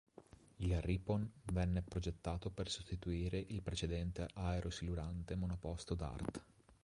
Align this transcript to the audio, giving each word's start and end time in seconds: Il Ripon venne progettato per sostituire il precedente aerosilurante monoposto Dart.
Il 0.55 0.81
Ripon 0.81 1.29
venne 1.53 1.83
progettato 1.83 2.49
per 2.49 2.71
sostituire 2.71 3.37
il 3.37 3.61
precedente 3.61 4.27
aerosilurante 4.33 5.35
monoposto 5.35 5.93
Dart. 5.93 6.41